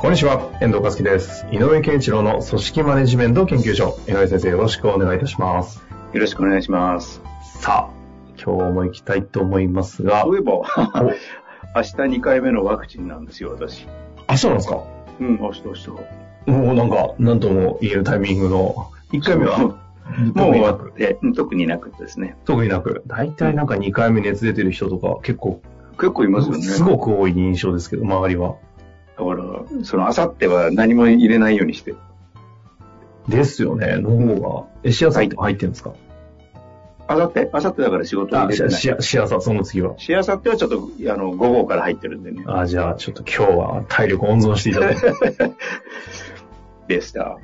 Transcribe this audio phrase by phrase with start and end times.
[0.00, 1.44] こんにちは、遠藤和樹です。
[1.52, 3.98] 井上健一郎の組織マネジメント研究所。
[4.08, 5.84] 井上先生、よろしくお願いいたします。
[6.14, 7.20] よろしくお願いします。
[7.60, 7.92] さあ、
[8.42, 13.86] 今日も行きたいと思いますが、そういえば、お明日2回目のワクチンなんですよ、私。
[14.26, 14.82] 明日なんですか？
[15.20, 15.90] うん、明日、明日。
[16.46, 19.74] もうなんか、なんとも言えるタイミングの、1回目は、も
[20.34, 22.38] 特になく、うえ特になくてですね。
[22.46, 25.60] 特になく、大体なんか2回目熱出てる人とか結構、
[25.98, 26.62] 結構いますよね。
[26.62, 28.54] すごく多い印象ですけど、周りは。
[29.20, 31.94] だから、その、あさっては何も入れないようにして。
[33.28, 34.66] ですよね、の方が。
[34.82, 35.92] え、シアサイト入ってるんですか、
[37.06, 38.70] あさって、あさってだから仕事入れてない。
[38.70, 39.98] シア、シアサ、その次は。
[39.98, 42.44] しあさってはちょっと、あの、午後から入ってるんでね。
[42.46, 45.00] あ、じゃあ、ちょっと今日は体力温存していただいて。
[46.88, 47.38] でした。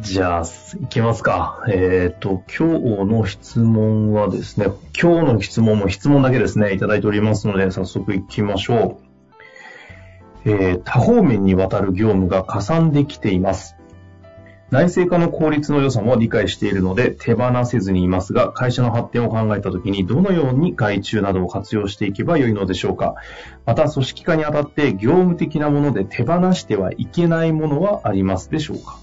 [0.00, 0.44] じゃあ、
[0.82, 1.62] いきますか。
[1.68, 4.68] えっ、と、今日の質問はですね、
[5.00, 9.01] 今日の質問も質問だけですね、いただいておりますので、早速行きましょう。
[10.44, 13.76] えー多方面にわたる業務が加算できています。
[14.72, 23.16] 内製化の効率の良さも理解しているので手放せずにいますが、会社の発展を考えたときにどのように外注などを活用していけばよいのでしょうか。
[23.66, 28.98] また、組織化にあたって業務的なもので手放してはいけないものはありますでしょうか。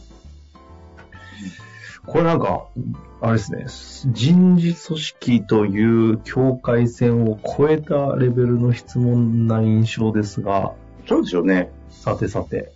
[2.07, 2.65] これなんか、
[3.21, 10.73] あれですね、人事組織という境界線を超えたレベルの質問な印象ですが、
[11.09, 11.71] そうでしょうね。
[11.89, 12.71] さてさて、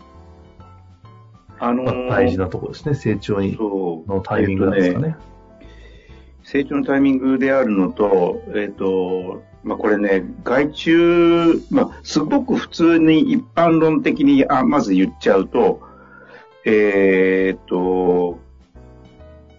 [1.59, 3.55] あのー大事なところですね、成長に。
[3.59, 5.15] のタイミングですかえっとね。
[6.41, 15.81] 成長のタイミングであるのと、えっ、と、まあ、これね、外注、まあ、すごく普通に一般論的に、あ、まず言っちゃうと、
[16.65, 18.39] えっ、と、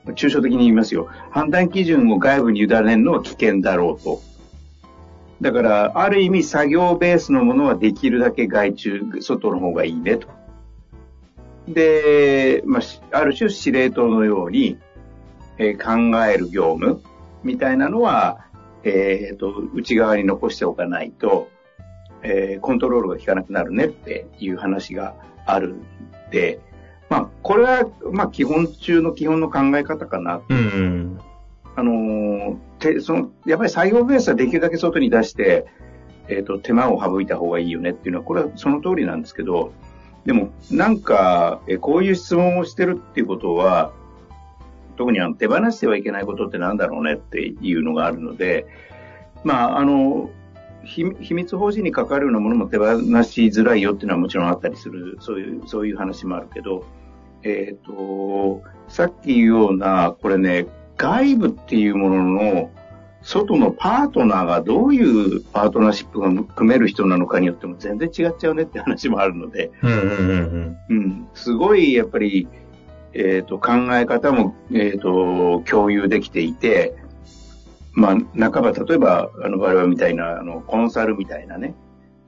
[0.08, 1.08] 抽象的に言いますよ。
[1.30, 4.20] 判断基準を外部に委ねるのは危険だろうと。
[5.40, 10.28] だから、ある意味作業ベースのものはできるだけ外注、外の方がいいねと。
[11.68, 14.78] で、まあ、しある種司令塔のように、
[15.58, 17.00] えー考える業務
[17.42, 18.46] みたいなのは、
[18.82, 21.48] えーと、内側に残しておかないと、
[22.22, 25.14] えーコントロールが効かなくなるねっていう話が
[25.46, 25.86] あるん
[26.30, 26.60] で、
[27.08, 30.40] まあ、これは、まあ、基本中の基本の考え方かな。
[30.48, 31.20] うんうん。
[31.76, 35.66] あのーてその、やっぱり作業ベースはできるだけ外に出して、
[36.28, 39.72] えっ、と、手間を省いた方がいいよねっていうのは、これはその通りなんですけど、
[40.24, 43.92] でも、なんか、えこういう質問をしてるっていうことは、
[44.96, 48.66] 特にあの手放してはいけないことってなんだろうねっていうのがあるので、
[49.42, 50.30] まあ、あの、
[50.84, 52.84] 秘密保持に関わるようなものも手放
[53.22, 56.84] しづらいよっていうのはもちろんあったりする、そういう、そういう話もあるけど、
[57.42, 62.70] えっ、と、さっき言うような、これね、外部っていうものの、
[63.22, 69.70] 外のパートナーがどういうパートナーシップが組める人なのかによっても全然違っちゃうねって話もあるので、
[70.90, 72.46] うん、すごいやっぱり、
[73.14, 76.94] えっ、と、考え方も、えっ、と、共有できていて、
[77.92, 81.74] まあ、半ば、例えば、あの、我々みたいな、あの、コンサルみたいなね、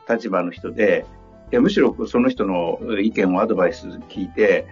[0.09, 1.04] 立場の人で、
[1.53, 4.66] いや、むしろその人の意見をアドバイス聞いて、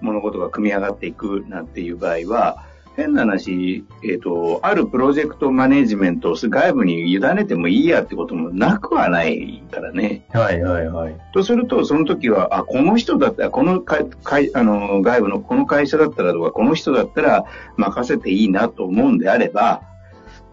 [0.00, 2.64] 物事が組み上がっていくなんていう場合は、
[2.98, 10.26] 変な話、えっ、と、あるプロジェクトマネジメントを外部に委ねてもいいやってこともなくはないからね。
[10.34, 10.40] うん。
[10.40, 11.16] はいはいはい。
[11.32, 17.44] とすると、その時は、あ、この人だったら、このかかいあの外部のこの会社だったらとか、この人だったら
[17.76, 19.82] 任せていいなと思うんであれば、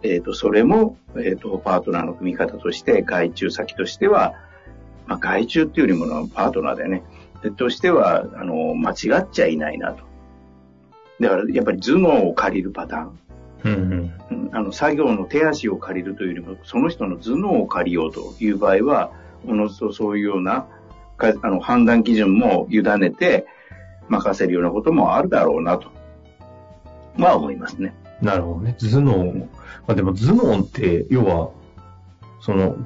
[0.03, 4.35] えっ、と、それも、えっ、と、パートナーの組み方として、外注先としては、
[5.07, 7.01] まあ、外注っていうよりもパートナーだよね。
[7.41, 10.14] でとしては、あの、間違っちゃいないなと。
[11.19, 13.19] だから、やっぱり頭脳を借りるパターン。
[13.63, 14.13] うんうん。
[14.31, 19.11] うんあの、作業の手足を借りるというよりも、その人の頭脳を借りようという場合は、
[19.47, 20.67] おのずとそういうような、
[21.17, 23.47] かあの、判断基準も委ねて、
[24.07, 25.89] 任せるようなこともあるだろうなと、
[27.17, 27.95] は思いますね。
[28.21, 28.75] なるほどね。
[28.79, 29.33] 頭脳。
[29.33, 29.47] ま
[29.87, 31.49] あでも頭脳って、要は、
[32.41, 32.77] その、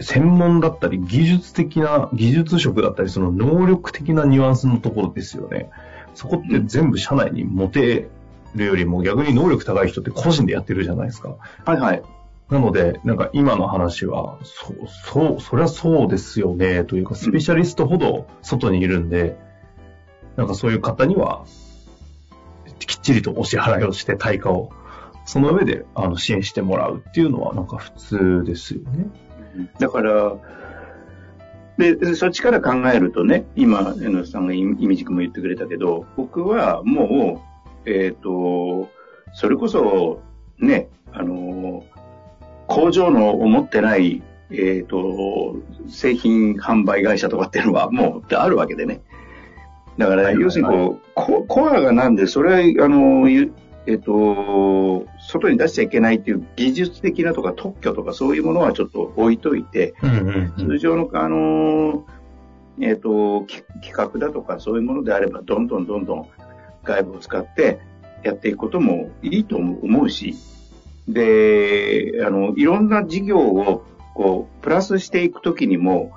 [0.00, 5.70] 専門だったり、技術的な、技術職だったり、その能力的なニュアンスのところですよね。
[6.16, 8.08] そこって全部社内に持て
[8.54, 11.36] るよりも逆に能力高い人って個人でやってるじゃないですか。
[11.64, 12.02] はいはい。
[12.48, 19.36] なので、なんか今の話は、そう、そう、そりゃそうですよね、というか、スペシャリストほど外にいるんで、
[20.36, 21.44] なんかそういう方には、
[22.78, 24.70] きっちりとお支払いをして対価を、
[25.26, 29.08] その上であの支援してもらうっていうのはなんか普通ですよね。
[29.80, 30.36] だから、
[31.78, 37.42] で、そっちから考えるとね、今、江野さんが意味軸も言ってくれたけど、僕はも
[37.86, 38.88] う、えっ、ー、と、
[39.34, 40.22] それこそ、
[40.58, 41.84] ね、あの、
[42.66, 45.56] 工場の思ってない、えっ、ー、と、
[45.88, 49.02] 製品販売会社とかっていうのはもうあるわけでね。
[49.98, 53.28] だから、要するにこう、ココアがなんで、それは、あの、
[53.86, 59.94] えっと、外に出しちゃいけないっていう技術的なとか特許とかそういうものはちょっと置いといて、
[60.58, 62.06] 通常の、あの、
[62.80, 63.46] えっと、
[63.82, 66.28] 企画だとかそういうものであれば、どんどんどんどん
[66.84, 67.78] 外部を使って
[68.22, 70.34] やっていくこともいいと思うし、
[71.08, 73.84] で、あの、いろんな事業を
[74.16, 76.12] こう、プラスしていくときにも、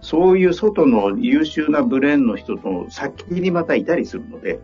[0.00, 4.58] そういう外の優秀なブレーンの人と先にまたいたりするので、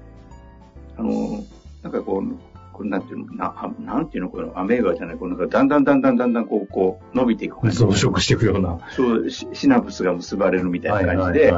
[0.98, 1.44] あの、
[1.84, 2.36] なんかこう、
[2.72, 7.76] これなんていうの、ななんていうの、このアメーバじゃない、こうなんかだんだんだんだんだんだんこう、こう伸びていく感じ。
[7.76, 8.80] 増殖していくような。
[8.96, 11.54] そうシ、シナプスが結ばれるみたいな感じで、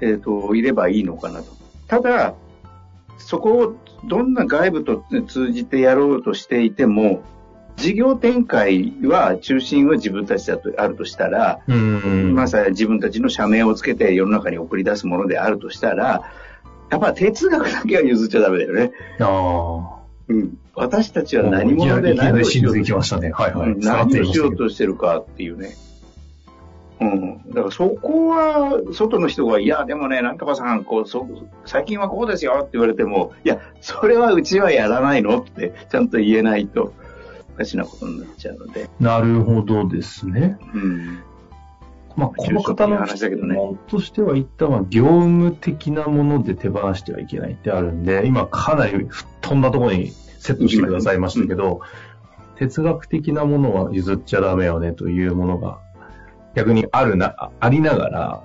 [0.00, 1.46] えっ、ー、と、いればいいのかなと。
[1.88, 2.34] ただ、
[3.18, 3.76] そこを
[4.06, 7.22] どんな外部と通じてやろうとしていても、
[7.76, 16.30] 事業展開は中心は自分たちだとあるとしたら、まさに自分たちの社名をつけて世の中に送り出すものであるとしたら、
[16.90, 18.92] やっぱ哲学だけは譲っちゃダメだよね。
[19.20, 20.02] ああ。
[20.28, 20.58] うん。
[20.74, 23.76] 私たちは何者で何をしようとしてるはいはい。
[23.78, 25.76] 何をしようとしてるかっていうね。
[27.00, 27.42] うん。
[27.48, 31.26] だからそこは、外の人が、いや、でもね、なんとかさん、こう、そ、
[31.66, 36.92] 最近はこうですよって言われても、いや、それはうちはやらないのって、ちゃんと言えないと。
[37.54, 38.88] おかしなことになっちゃうので。
[38.98, 40.58] なるほどですね。
[40.74, 41.18] うん。
[42.16, 51.80] まあ、この方の質問としては、一旦は業務的なもので手放してはいけないってあるんで、今かなり吹っ飛んだところにセットしてくださいましたけど、
[52.52, 55.80] うん、哲学的なものは譲っちゃダメよねというものが
[56.54, 58.42] 逆にあるな、ありながら、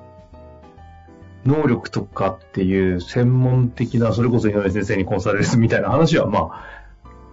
[1.45, 6.65] 能力とかっていう専門的な、それこそ井上先生にコンサルですみたいな話は、まあ、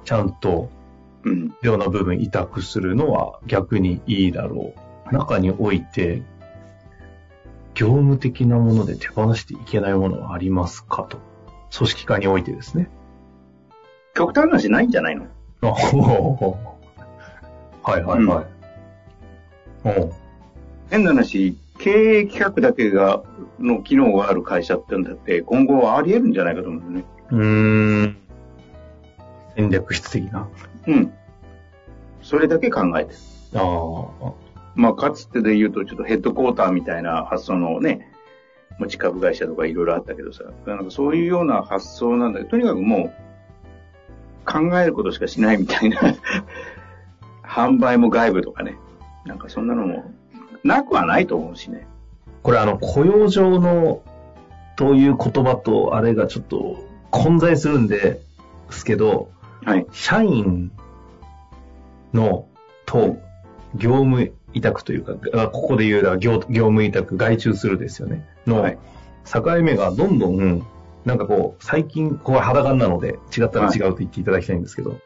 [0.04, 0.70] ちゃんと
[1.24, 4.83] うん、ような部分委託するのは逆にいいだろう。
[5.12, 6.22] 中において、
[7.74, 11.02] 業務的なもので手放していけないものはありますか？
[11.02, 11.18] と。
[11.76, 12.88] 組織化においてですね。
[14.14, 15.26] 極端な話ないんじゃないの？
[15.60, 15.72] は
[17.98, 18.46] いはいはい。
[19.88, 20.12] うん、
[20.88, 23.22] 変な話、経営企画だけが、
[23.58, 27.04] の機能がある会社ってんだって、今後はあり得るんじゃないかと思うんだよね。
[27.30, 28.16] うーん。
[29.56, 30.48] 戦略室的な。
[30.86, 31.12] うん。
[32.22, 33.18] それだけ考えてる。
[33.56, 34.32] ああ。
[34.74, 38.10] まあ、かつてで言うと、ちょっとヘッドクォーターみたいな発想のね、
[38.78, 43.24] 持ち株会社とかいろいろあったけどさ、なんかそういうような発想なんだけど、とにかくもう、
[44.46, 45.98] 考えることしかしないみたいな
[47.42, 48.76] 販売も外部とかね、
[49.24, 50.12] なんかそんなのも、
[50.64, 51.86] なくはないと思うしね。
[52.42, 54.02] これあの、雇用上の、
[54.76, 58.20] という言葉と、あれがちょっと混在するんで
[58.70, 59.30] すけど、
[59.64, 60.72] はい、社員
[62.12, 62.48] の、
[62.86, 63.16] と、
[63.76, 65.14] 業務委託というか、
[65.48, 68.26] ここで言う業業務委託、外注するですよね。
[68.46, 68.64] の、
[69.24, 70.66] 境目がどんどん、
[71.04, 75.00] なんかこう、最近、ここは肌感なので、違ったら違うと言っていただきたいんですけど、はい、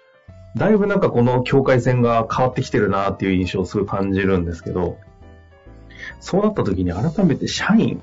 [0.56, 4.98] だいぶなんかこの境界線が変わってきてるなっていう印象をすごい感じるんですけど、
[6.20, 8.00] そうなった時に改めて社員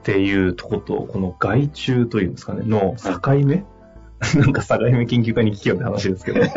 [0.00, 3.64] っていうとこと、この外注というんですかね、の境目、
[4.36, 6.40] なんか境目研究家に聞きようって話ですけど。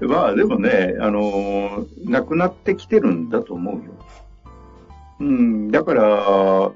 [0.00, 3.82] まあでもね、あのー、なくなってきてるんだと思うよ。
[5.20, 6.70] うん、だから、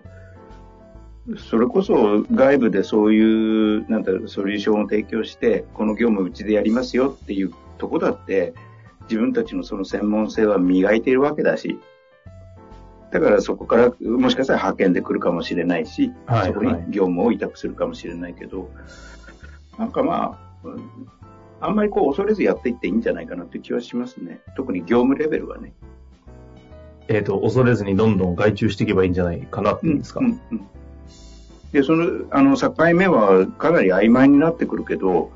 [1.38, 8.54] それこそ外部でそういう、なんだろう、ソリューションを提供して、この業務うちでやりますよっていうとこだって、
[9.02, 11.78] 自分たちのその専門性は磨いているわけだし、
[13.12, 18.70] だからそこから、もしかしたら派遣で来るかもしれないし、はい、そこに業務を委託するかもしれないけど、
[19.78, 20.68] なんかまあ、
[21.62, 24.40] あんまりこう恐れずやっていっていいんじゃないかなっていう気はしますね。
[24.56, 25.72] 特に業務レベルはね。
[27.08, 30.20] えっ、ー、と、恐れずにどんどん外注していけばいいんじゃないかなっていうんですか？
[30.20, 30.60] うんうんうん、
[31.72, 35.30] で、その、あの、境目はかなり曖昧になってくるけど、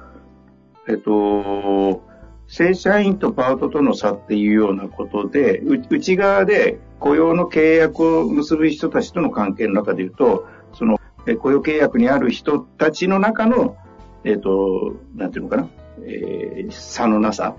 [0.89, 2.03] えっ、と、
[2.49, 11.01] 正社員とパートとの差っていうようなことで、内側で雇用の契約を結ぶ人たちとの関係の中で言うと、その
[11.41, 13.77] 雇用契約にある人たちの中の、
[14.23, 15.69] えっ、ー、と、なんていうのかな、
[16.03, 17.57] えー、差のなさ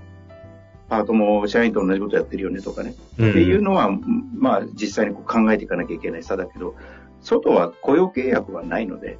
[0.88, 2.90] パートも社員と同じことやってるよねとかね。
[2.90, 3.90] っていうのは、
[4.34, 6.74] まあ実際に考えていかなきゃいけない差だけど、
[7.20, 9.18] 外は雇用契約はないので、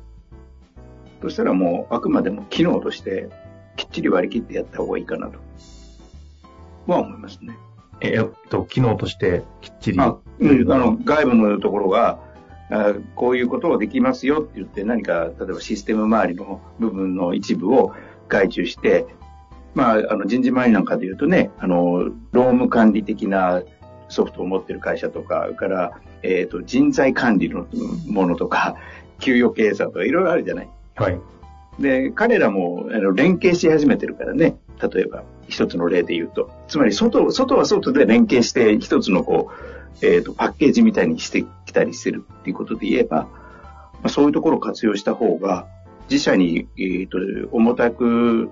[1.20, 3.28] そしたらもうあくまでも機能として
[3.76, 5.38] きっちり割り切ってやった方がいいかなと
[6.86, 7.58] は思いますね。
[8.00, 10.00] えっと、機能としてきっちり。
[10.00, 12.20] あうん、あの外部のところが
[12.70, 17.94] あ、こういうことをできますよって言って、何か、例えばシステム周りの部分の一部を
[18.28, 19.06] 外注して、
[19.74, 23.62] まあ、あの人事周りなんかで言うとね、あの、労務管理的な
[24.08, 27.66] ソフトを持ってる会社とか、から、えっ、ー、と、人材管理の
[28.06, 28.76] ものとか、
[29.20, 30.68] 給与計算とかいろいろあるじゃない。
[30.96, 31.20] はい。
[31.80, 34.56] で、彼らもあの連携し始めてるからね。
[34.80, 36.50] 例えば、一つの例で言うと。
[36.68, 39.50] つまり、外、外は外で連携して、一つのこ
[40.02, 45.66] う、えっ、ー、と、パッケージみたいにしてきたりしてるっていうことで言えば、まあ、そういうところを活用した方が、
[46.10, 47.18] 自社に、えっ、ー、と、
[47.52, 48.50] 重たく、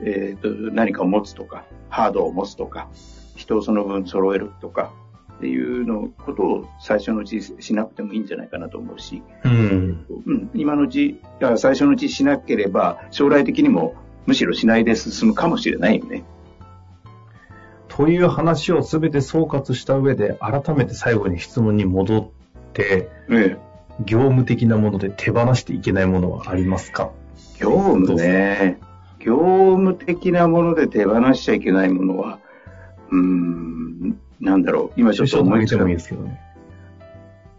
[0.00, 2.88] えっ、ー、と、何かを持つとか、ハードを持つとか、
[3.34, 4.92] 人をその分揃えるとか、
[5.36, 11.20] っていうのことを最初のうちしなくてもいいんじゃないかなと思うし、うん、うん、今のうち、
[11.56, 16.24] 最初のうちしなければ、将来的にもむしろしないで進むかもしれないよね。
[17.88, 22.28] という話を全て総括した上で、改めて最後に質問に戻っ
[22.72, 23.58] て、ええ、
[24.04, 27.10] 業務的なもので手放していけないものはありますか？
[27.58, 28.78] 業務ね。
[29.18, 32.38] 業務的なもので手放しちゃいけないものは、
[33.10, 35.00] うん、なんだろう。
[35.00, 36.40] 今ちょっと思いつかないですけどね。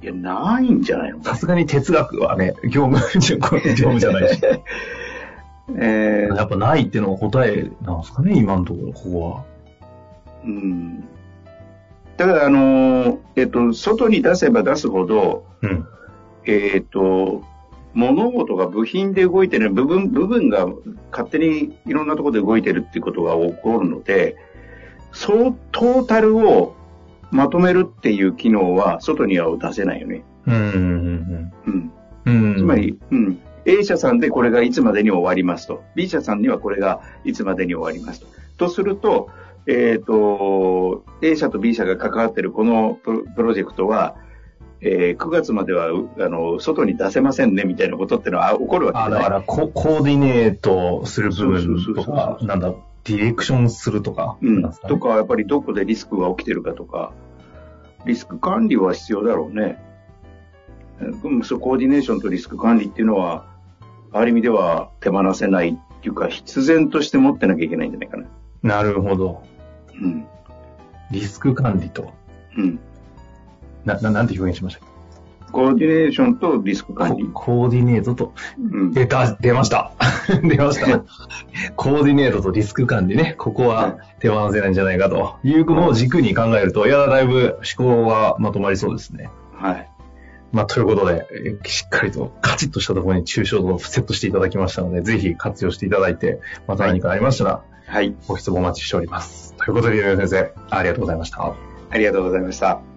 [0.01, 1.24] いや、ないんじゃないの？
[1.24, 4.41] さすがに哲学はね、業務、業務じゃないし。
[5.75, 9.44] えー、やっぱないっていうのが答えなんですかね、今のところ、ここは。
[10.46, 11.03] うん。
[12.15, 15.86] だから、あの、えっと、外に出せば出すほど、うん、
[16.51, 17.43] えっと、
[17.93, 20.67] 物事が部品で動いてる、部分、部分が
[21.11, 24.35] 勝手にいろんなところで動いてるっていうことが起こるので、
[25.11, 26.75] そう、トータルを
[27.31, 30.23] まとめるっていう機能は外には出せないよね。
[30.45, 31.51] うん。
[32.25, 32.55] うん。
[32.57, 33.39] つまり、うん。
[33.65, 35.83] A 社さんでこれがいつまでに終わりますと。
[35.95, 38.27] B 社さんにはこれがいつまでに終わりますと。
[38.57, 39.29] とすると、
[39.65, 44.15] えっ、ー、と、A 社と B 社が関わってるこのプロジェクトは、
[44.81, 45.88] えー、9月までは、
[46.19, 49.00] あの、外に出せませんね、みたいなことってのは起こるわけ。
[49.00, 57.13] あ、だからコ、コーディネートする部分とか、なんだ、ディレクションするとか、うん、とか、やっぱりどこでリスクが起きてるかとか、
[58.05, 59.84] リスク管理は必要だろうね。
[61.43, 63.46] そうコーディネーションとリスク管理っていうのは、
[64.12, 68.25] ある意味では手放せないっていうか、必然として持ってなきゃいけないんじゃないかな。
[68.63, 69.43] なるほど。
[70.01, 70.25] うん。
[71.12, 72.12] リスク管理と。
[72.57, 72.79] うん。
[73.88, 74.86] な、ななんて表現しました
[75.51, 77.29] コーディネーションとリスク管理。
[77.34, 79.94] コーディネートと、うん、出た、出ました。
[80.44, 81.00] 出ました。
[81.75, 83.36] コーディネートとリスク管理ね。
[83.38, 89.29] ここは手放せないんじゃないかというのを軸に考えると、いや、だいぶ思考はまとまりそうですね。
[89.53, 89.89] はい。
[90.51, 91.25] まあ、ということで、
[91.65, 98.15] しっかりとカチッとしたところに抽象度をセットしていただきましたので、ぜひ活用していただいて、また何かありましたら、はい。
[98.27, 99.56] ご質問お待ちしております。
[99.58, 101.53] ということで、井上先生、ありがとうございました。
[101.89, 102.96] ありがとうございました。